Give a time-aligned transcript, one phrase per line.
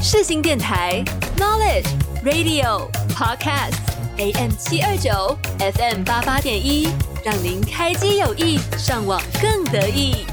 [0.00, 1.02] 世新电台
[1.36, 1.88] Knowledge
[2.24, 3.74] Radio Podcast
[4.16, 6.88] AM 七二九 FM 八八点一，
[7.24, 10.24] 让您开机有意，上网更得意。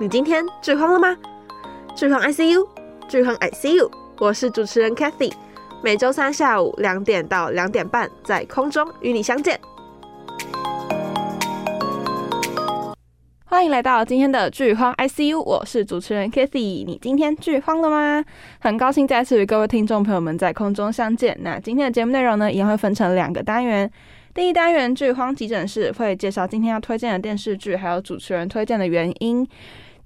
[0.00, 1.16] 你今天剧荒了吗？
[1.96, 2.66] 剧荒 ICU，
[3.08, 5.32] 剧荒 ICU，我是主持人 Cathy。
[5.80, 9.58] 每周三下午两点到两点半，在空中与你相见。
[13.44, 16.84] 欢迎来到今天的剧荒 ICU，我是主持人 Kathy。
[16.84, 18.24] 你今天剧荒了吗？
[18.58, 21.38] 很高兴再次与各位听众朋友们在空中相见。
[21.42, 23.88] 那今天的节目内容呢，一样会分成两个单元。
[24.34, 29.46] 第一单元剧荒急诊室会介绍今天要推荐的电视剧，还有主持人推荐的原因。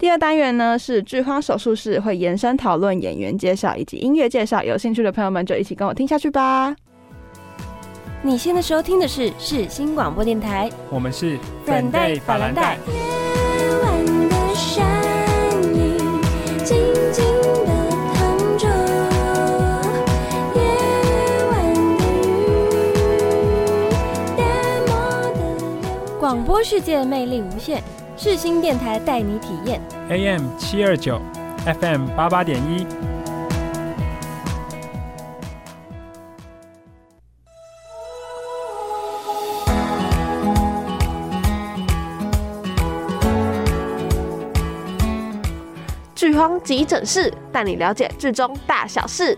[0.02, 4.60] 第二单元呢是剧荒手术室，会延伸讨论演员介绍以及音乐介绍。
[4.60, 6.74] 有兴趣的朋友们就一起跟我听下去吧。
[8.20, 12.76] 你现在收听的是世新广播电台，我们是粉黛法兰黛。
[26.18, 27.80] 广播世界魅力无限。
[28.24, 31.20] 世新电台带你体验 AM 七二九
[31.80, 32.86] ，FM 八八点一。
[46.14, 49.36] 剧荒急诊室带你了解剧中大小事。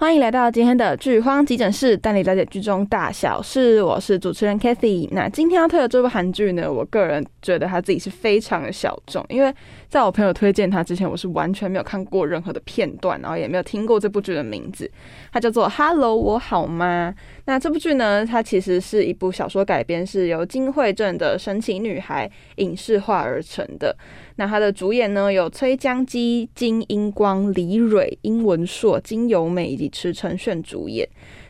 [0.00, 3.82] 欢迎来到今天的剧荒急诊室，带你了解剧中大小事。
[3.82, 5.06] 我是主持人 Cathy。
[5.12, 9.54] 那今天要推的这部韩剧呢，我个人觉得它自己是非常的小众，因为
[9.90, 14.90] 在我朋友推荐它之前，我是完全没有看过任何的片段，然后也没有听过这部剧的名字。
[15.30, 17.14] 它叫做《Hello，我好吗》。
[17.44, 23.94] 那这部剧呢，它其实是一部小说改编，是由金惠镇的《神奇女孩》影视化而成的。
[24.40, 31.06] 那它的主演呢，有崔江基、金英光、李蕊、殷文硕、金由美以及池承炫主演。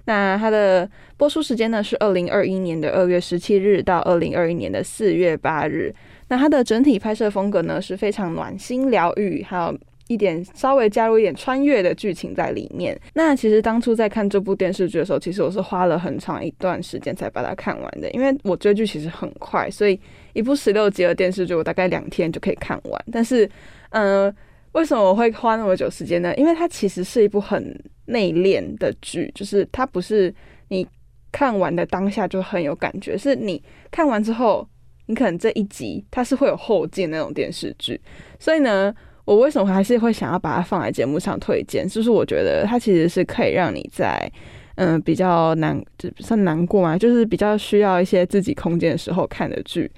[0.06, 5.95] 那它的播出时间呢，是二零二一年的二月十七日到二零二一年的四月八日。
[6.27, 13.00] 那它的整体拍摄风格呢，是非常暖心疗愈，还有一点稍微加入一点穿越的剧情在里面。
[13.15, 20.00] 那其实当初在看这部电视剧的时候，其实我是花了很长一段时间才把它看完的，因为我追剧其实很快，所以。
[20.33, 23.05] 一部十六集的电视剧，我大概两天就可以看完。
[23.11, 23.49] 但是，
[23.91, 24.35] 嗯、
[24.73, 26.35] 为什么我会花那么久时间呢？
[26.37, 30.35] 因为它其实是一部很内敛的剧，就是它不是
[30.69, 30.87] 你
[31.33, 34.67] 看完的当下就很有感觉，是你看完之后，
[35.07, 38.01] 你可能这一集它是会有后劲那种电视剧。
[38.39, 41.89] 所以呢，我为什么还是会想要把它放在节目上推荐？
[41.89, 44.31] 就是我觉得它其实是可以让你在。
[44.77, 49.91] 嗯，比较难，就算难过嘛，就是比较需要一些自己空间的时候看的剧。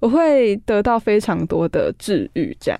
[0.00, 2.78] 我会得到非常多的治愈，这样。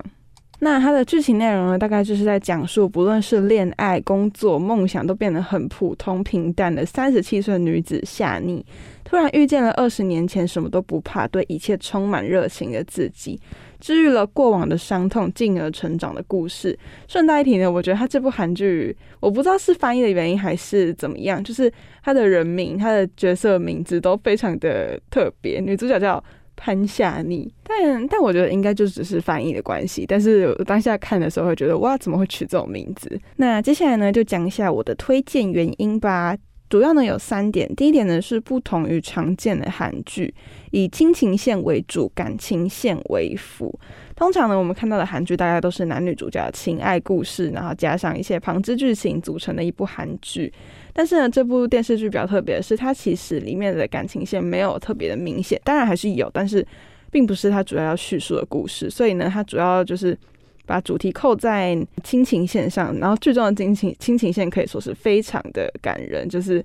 [0.61, 8.67] 那它的剧情内容呢，大概就是在讲述，不论是恋爱、工作、梦想，都变得很普通平淡的三十七岁女子夏妮，
[9.05, 13.41] 突然遇见了二十年前什么都不怕、对一切充满热情的自己，
[13.79, 16.77] 治愈了过往的伤痛，进而成长的故事。
[17.07, 26.23] 顺带一提呢，我觉得它这部韩剧，我不知道是翻译的原因还是怎么样，就是它的人名、它的角色名字都非常的特别，女主角叫。
[26.61, 30.05] 潘夏妮，但但我觉得应该就只是翻译的关系。
[30.05, 33.19] 但是当下看的时候会觉得，哇，怎么会取这种名字？
[33.37, 36.37] 那接下来呢，就讲一下我的推荐原因吧。
[36.69, 37.73] 主要呢有三点。
[37.77, 40.35] 第一点呢是不同于常见的韩剧，
[40.73, 43.79] 以亲情线为主，感情线为辅。
[44.15, 50.53] 通常呢，我们看到的韩剧大概都是男女主角情爱故事，然后加上一些旁支剧情组成的一部韩剧。
[50.99, 56.67] 但是呢，这部电视剧比较特别的是，它其实里面的感情线没有特别的明显，当然还是有，但是
[57.09, 58.91] 并不是它主要要叙述的故事。
[58.91, 60.19] 所以呢，它主要就是
[60.67, 66.29] 把主题扣在亲情线上，然后剧中的亲情亲情线可以说是非常的感人。
[66.29, 66.65] 就是，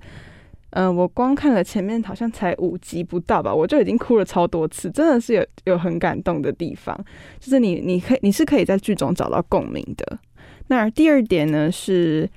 [0.70, 6.98] 嗯、我光看了前面好像才五集不到吧，我就已经哭了超多次，真的是有有很感动的地方。
[7.38, 10.18] 就是你你可以你是可以在剧中找到共鸣的。
[10.66, 12.28] 那第二点呢是。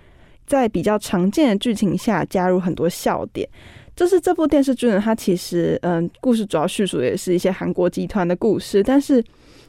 [0.47, 3.47] 在比较常见的剧情下加入很多笑点，
[3.95, 9.21] 就是这部电视剧呢，它其实嗯，故事主要叙述的也是一些韩国集团的故事，但是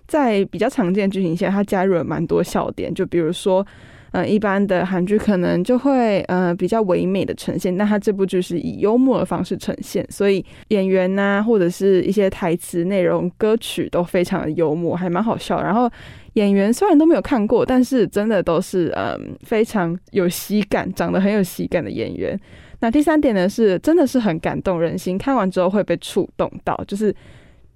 [0.07, 3.67] 在比较常见的剧情下，它加入了蛮多笑点，就比如说，
[4.13, 15.61] 嗯一般的韩剧可能就会呃比较唯美的呈现，但它这部剧是以幽默的方式呈现，所以演员呐、或者是一些台词内容、歌曲都非常的幽默，还蛮好笑。
[15.61, 15.91] 然后
[16.35, 22.39] 演员虽然都没有看过，但是真的都是嗯、非常有喜感、长得很有喜感的演员。
[22.81, 27.15] 那第三点呢是真的是很感动人心，看完之后会被触动到，就是。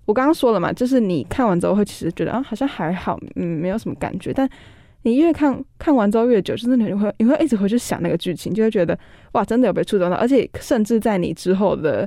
[0.05, 4.33] 我刚刚说了嘛，就是你看完之后会其实觉得啊，好像还好，嗯，没有什么感觉。
[4.33, 4.47] 但
[5.03, 8.99] 你越看看完之后越久，就是你会你会一直回去想那个剧情，就会觉得
[9.35, 10.17] 哇，真的有被触动到。
[10.17, 12.07] 而且甚至在你之后的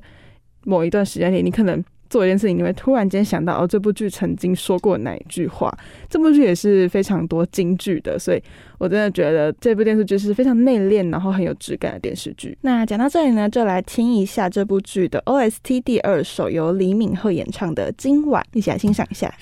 [0.66, 1.82] 某一段时间里，你可能。
[2.10, 5.76] 做一件事情，你会突然间想到哦，这部剧曾经说过哪一句话？
[6.10, 8.42] 这部剧也是非常多金句的，所以
[8.78, 12.58] 我真的觉得这部电视剧是非常内敛，然后很有质感的电视剧。
[12.62, 19.34] 那讲到这里呢，就来听一下这部剧的 OST 第二首，由李敏赫演唱的《今晚》，一起来欣赏一下。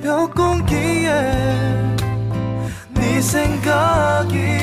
[0.03, 1.13] 表功几耶，
[2.93, 4.62] 你性格几？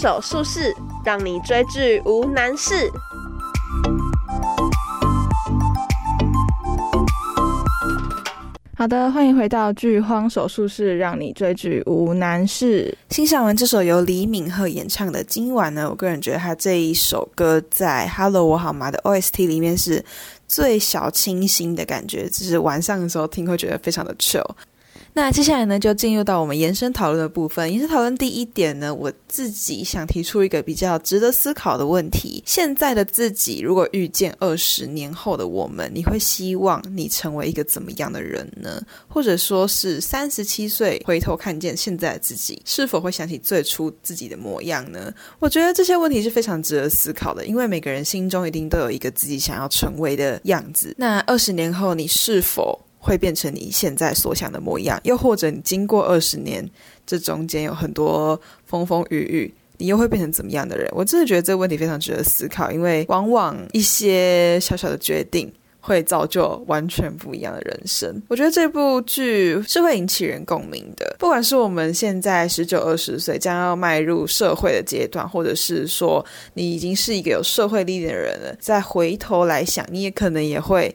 [0.00, 2.90] 手术室让你追剧无难事。
[8.78, 12.96] 好的，欢迎回到剧荒手术室，让你追剧无难事。
[13.10, 20.02] 欣赏完这首由李敏赫演唱的《今晚》呢，我个人觉得他这一首歌在《Hello 我好吗》的 OST 里面是
[20.48, 24.48] 最小清新的感觉，只是晚上的时候听会觉得非常的 chill。
[25.12, 27.70] 那接下来呢，就进入到我们延伸讨论的部分。
[27.70, 38.80] 延伸讨论第一点呢，我自己想提出一个比较值得思考的问题：现在的自己如果遇见二十年后的我们，你会希望你成为一个怎么样的人呢？
[39.08, 45.12] 或者说是三十七岁回头看见现在的自己，是否会想起最初自己的模样呢？
[45.40, 50.94] 我觉得这些问题是非常值得思考的，因为每个人心中一定都有一个自己想要成为的样子。
[50.96, 56.68] 那二十年后，你是否会变成你现在所想的模样，又或者你经过二十年，
[57.06, 60.86] 这中间有很多风风雨雨，你又会变成怎么样的人？
[60.94, 68.22] 我真的觉得这个问题非常值得思考，因为往往一些小小的决定会造就完全不一样的人生。
[68.28, 80.94] 我觉得这部剧是会引起人共鸣的，不管是我们现在十九二十岁将要迈入社会的阶段，或者是说你已经是一个有社会历练的人了，再回头来想，你也可能也会。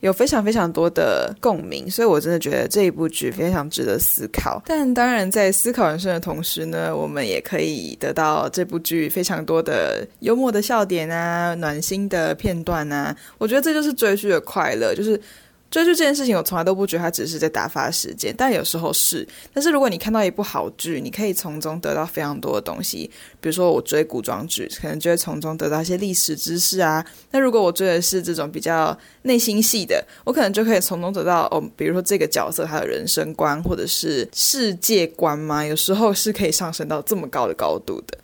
[0.00, 4.62] 有非常非常多的共鸣，所以我真的觉得这一部剧非常值得思考。
[4.66, 13.16] 但当然，在思考人生的同时呢，我们也可以得到这部剧非常多的幽默的笑点啊、暖心的片段啊。
[13.38, 15.20] 我觉得这就是追剧的快乐，就是。
[15.70, 19.26] 追剧这件事情，我从来都不觉得它只是在打发时间，但有时候是。
[19.52, 23.08] 但是如果你看到一部好剧，你可以从中得到非常多的东西。
[23.40, 27.06] 比如说我追古装剧，可能就会从中得到一些历史知识啊。
[27.30, 38.18] 那如果我追的是这种比较内心戏的，我可能就可以从中得到哦，比如说这个角色他的人生观或者是世界观嘛，有时候是可以上升到这么高的高度的。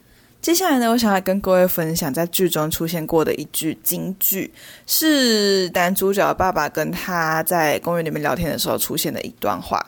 [0.47, 4.49] 接下来呢，我想要跟各位分享在剧中出现过的一句金句，
[4.87, 9.85] 是男主角爸爸跟他在公园里面聊天的时候出现的一段话：“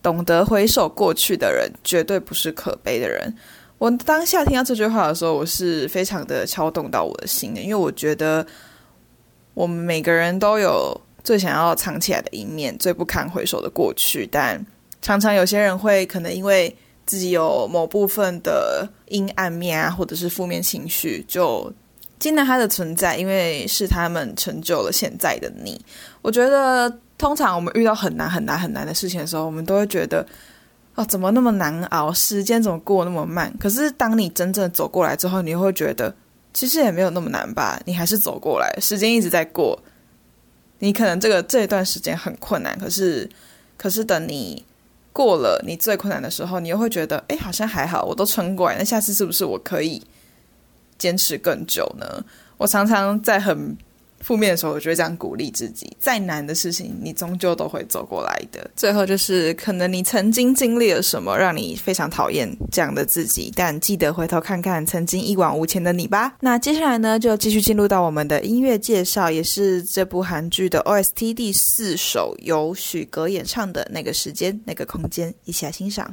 [0.00, 3.34] 懂得回首过去的人，绝对不是可悲的人。”
[3.78, 8.46] 我当下听到这句话的时候，我是非常的敲动到我的心的，因为我觉得
[9.54, 14.64] 我们每个人都有最想要藏起来的一面，最不堪回首的过去，但
[15.02, 16.72] 常常有些人会可能因为。
[17.06, 21.72] 自己有某部分的阴暗面啊，或者是负面情绪，就
[22.18, 25.80] 接纳它的存在，因为是他们成就了现在的你。
[26.20, 30.26] 我觉得，通常我们遇到很难很难很难的事情的时候，我们都会觉得，
[30.96, 32.12] 哦，怎么那么难熬？
[32.12, 33.54] 时间怎么过那么慢？
[33.60, 36.12] 可是，当你真正走过来之后，你会觉得，
[36.52, 37.80] 其实也没有那么难吧？
[37.84, 39.80] 你还是走过来，时间一直在过。
[40.80, 43.30] 你可能这个这一段时间很困难，可是，
[43.76, 44.64] 可是等你。
[45.16, 48.76] 过了你最困难的时候，你又会觉得，哎，好像还好，我都撑过来。
[48.76, 50.02] 那下次是不是我可以
[50.98, 52.22] 坚持更久呢？
[52.58, 53.74] 我常常在很
[54.26, 58.68] 负面的时候，我就会这样鼓励自己：再难的事情，你终究都会走过来的。
[58.74, 66.34] 最后就是，可能你曾经经历了什么，让你非常讨厌这样的自己，但记得回头看看曾经一往无前的你吧。
[66.40, 76.12] 那接下来呢，就继续进入到我们的音乐介绍，也是这部韩剧的 OST 第四首，由许格演唱的那个时间、那个空间，一起来欣赏。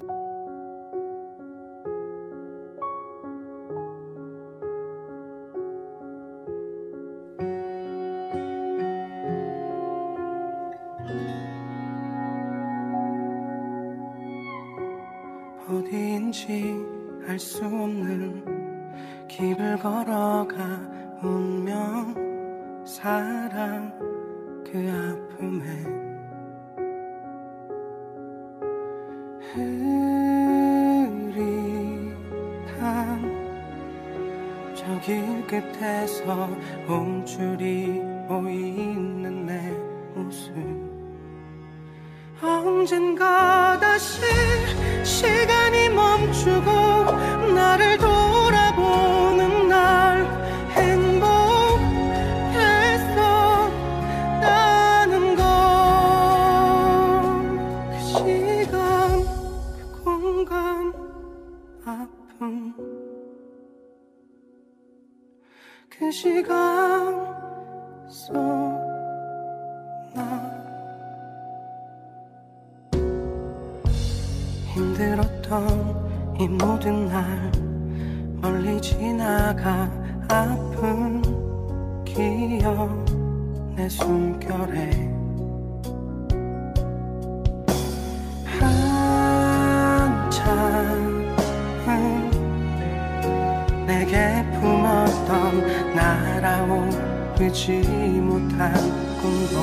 [99.44, 99.58] 울고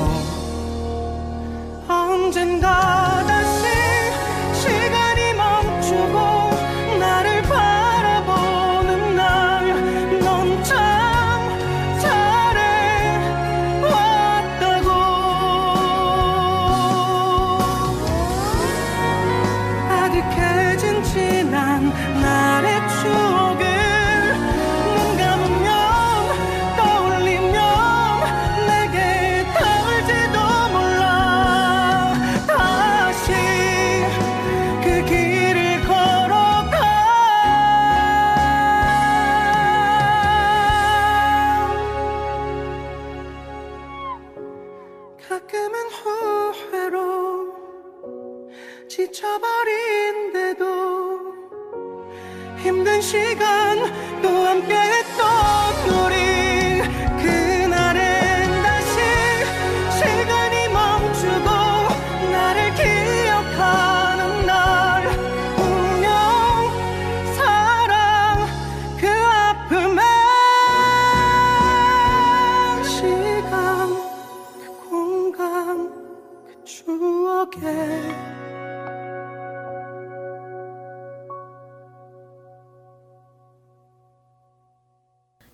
[1.89, 3.20] 언젠가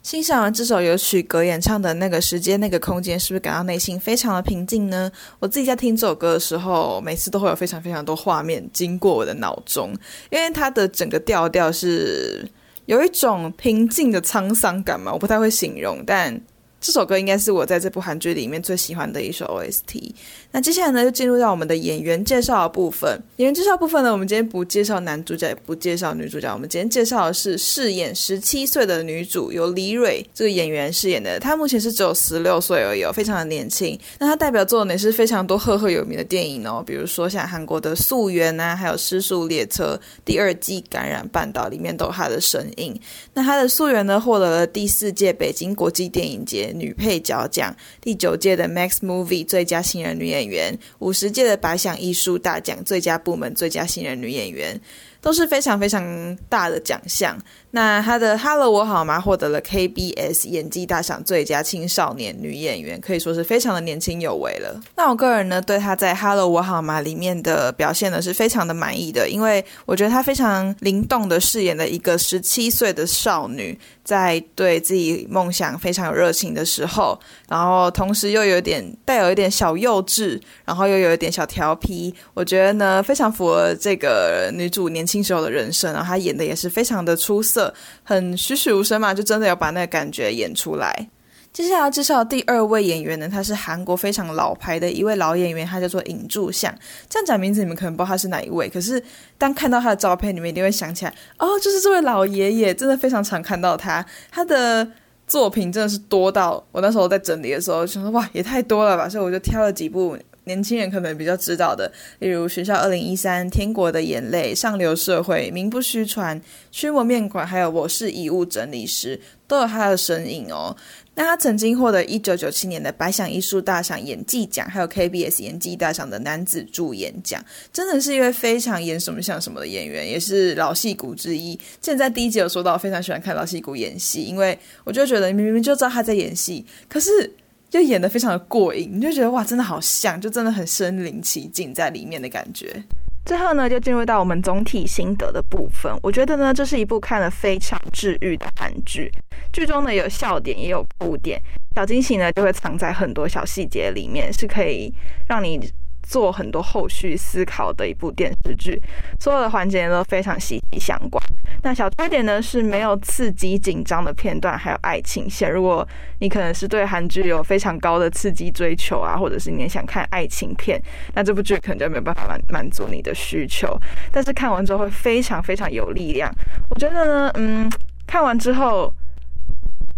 [0.06, 5.10] 欣赏完这首有曲格演唱的那个时间、那个空间，是不是感到内心非常的平静呢？
[5.40, 9.92] 我自己在听这首歌的时候，每次都会有非常非常多画面经过我的脑中，
[10.30, 12.48] 因为它的整个调调是
[12.84, 16.40] 有一种平静的沧桑感嘛，我不太会形容，但。
[16.86, 20.12] 这首歌应该是我在这部韩剧里面最喜欢的一首 OST。
[20.52, 23.20] 那接下来呢，就进入到我们的演员介绍的部分。
[23.38, 26.48] 演员介绍部分呢，我们今天不介绍男主角，也不介绍女主角。
[26.52, 31.40] 我们今天介绍的是饰演十七岁的女主，由李蕊这个演员饰演的。
[31.40, 33.98] 她目前是只有十六岁而已，哦非常的年轻。
[34.20, 42.96] 那她代表作呢也是非常多赫赫有名的电影哦，比如说像韩国的《素媛》啊，还有《失速列车》第二季《感染半岛》里面都有她的身影。
[43.34, 46.72] 那她的《素媛》呢，获得了第四届北京国际电影节。
[46.78, 54.80] 女配角奖，第九届的 Max Movie 最佳新人女演员，五十届的百想艺术大奖最佳部门最佳新人女演员。
[55.26, 57.36] 都是非常非常大的奖项。
[57.76, 64.80] 那她的《Hello 我好吗》获得了 KBS 演技大赏最佳青少年女演员，可以说是非常的年轻有为了。
[64.96, 87.65] 那我个人呢，对她在《Hello 我好吗》里面的表现呢，是非常的满意的，因为我觉得她非常灵动的饰演了一个十七岁的少女，在对自己梦想非常有热情的时候，然后同时又有点带有一点小幼稚，然后又有一点小调皮，我觉得呢，非常符合这个女主年轻时候的人生，然后她演的也是非常的出色。
[88.02, 91.08] 很栩栩如生嘛，就真的要把那个感觉演出来。
[91.52, 96.70] 接下来要介绍第二位演员呢，他是韩国非常老牌的一位老演员，他叫做尹柱相。
[97.08, 99.02] 这样讲名字你们可能不知道他是哪一位，可是
[99.38, 104.04] 当看到他的照片，你们一定会想起来，哦，就是这位老爷爷，真的非常常看到他。
[104.30, 104.86] 他的
[105.26, 110.14] 作品真的是多到我那时候在整理的时候，就说哇，也太多了吧，所以我就挑了几部。
[110.46, 119.16] 年轻人可能比较知道的，例如《学校二零一三》、《天国的眼泪》、《上流社会》、《名不虚传》、《驱魔面馆》，还有《我是遗物整理师》，
[119.48, 120.74] 都有他的身影哦。
[121.16, 131.58] 那他曾经获得一九九七年的百想艺术大赏演技奖，还有 KBS 演技大赏的男子助演奖，真的是一位非常演什么像什么的演员，也是老戏骨之一。
[131.80, 137.32] 现在第一集有说到，我非常喜欢看老戏骨演戏，因为我就觉得明明就知道他在演戏，可是。
[137.76, 142.82] 就演得非常的过瘾，你就觉得哇，真的好像，就真的很身临其境在里面的感觉。
[143.26, 145.92] 最后呢，就进入到我们总体心得的部分。
[146.02, 149.12] 我觉得呢，这是一部看了非常治愈的韩剧。
[149.52, 151.38] 剧中呢有笑点，也有哭点，
[151.74, 154.90] 小惊喜呢就会藏在很多小细节里面，是可以
[155.28, 155.60] 让你。
[156.06, 158.80] 做很多后续思考的一部电视剧，
[159.18, 161.22] 所有的环节都非常息息相关。
[161.62, 165.50] 那小缺点呢是没有刺激紧张的片段，还有爱情线。
[165.50, 165.86] 如果
[166.20, 170.80] 你可能是对韩剧有非常高的刺激追求啊，或者是你也想看爱情片，
[171.14, 173.76] 那这部剧可能就没有办法满满足你的需求。
[174.12, 176.32] 但是看完之后会非常非常有力量。
[176.70, 177.68] 我觉得呢，嗯，
[178.06, 178.92] 看完之后。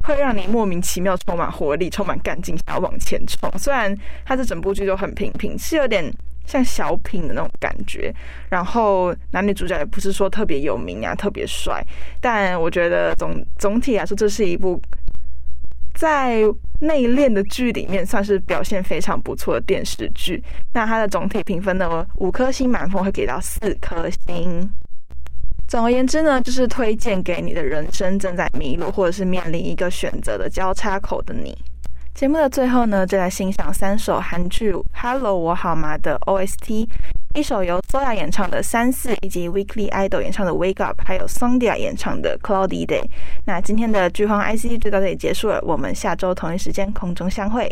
[0.09, 3.53] 会让你莫名其妙充满活力，充满干劲，想要往前冲。
[3.59, 3.95] 虽然
[4.25, 6.11] 它这整部剧都很平平，是有点
[6.47, 8.11] 像小品的那种感觉。
[8.49, 11.85] 然后男女主角也不是说特别有名啊，特别帅。
[12.23, 14.81] 但我觉得总总体来说，这是一部
[15.95, 16.41] 在
[16.81, 20.43] 内敛的剧里面算是表现非常不错的电视剧。
[20.73, 24.71] 那它的总体评分呢，五颗星满分会给到四颗星。
[25.69, 31.55] 总而言之呢，就是推荐给你的人生正在迷路或者是面临一个选择的交叉口的你。
[32.15, 36.89] 节目的最后呢，就来欣赏三首韩剧《Hello 我好吗》的 OST，
[37.35, 43.03] 一首由 Soya 演唱的《三四》，以及 Weekly Idol 演唱的《Wake Up》，还有 Sondia 演唱的《Cloudy Day》。
[43.45, 47.71] 那今天的剧荒 IC 就到这里结束了，我们下周同一时间空中相会。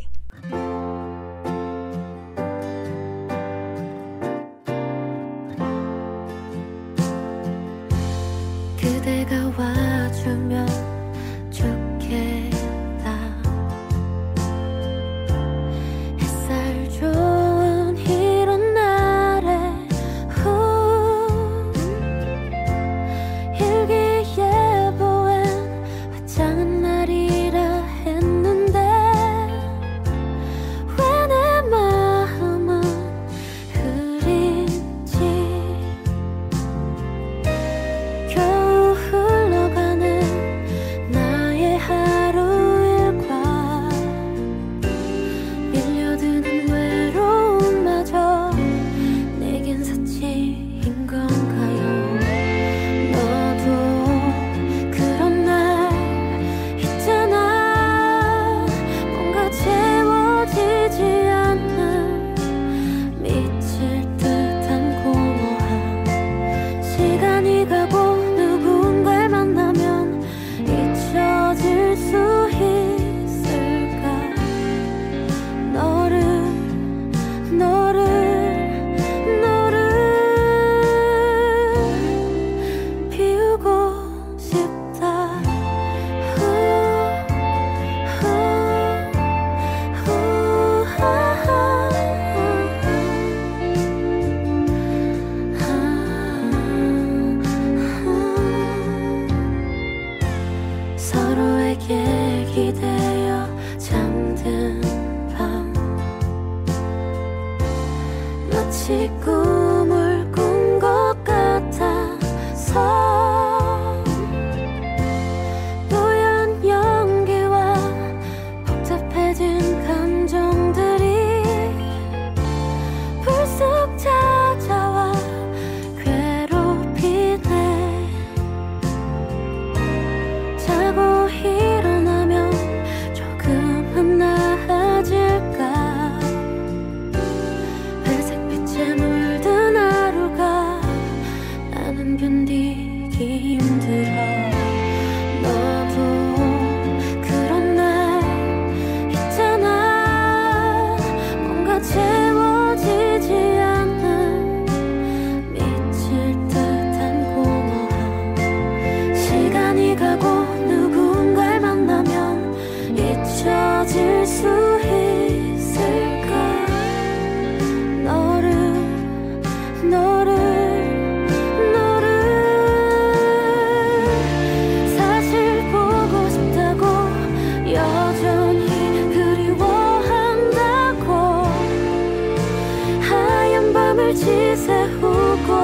[184.09, 184.25] 一起
[184.64, 185.09] 在乎
[185.49, 185.56] 过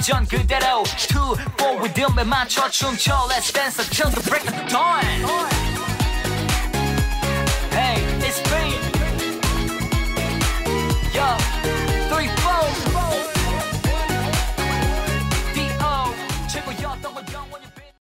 [0.00, 5.49] 보기 그대로 2, 4 리듬에 맞춰 춤춰 Let's dance until the break of dawn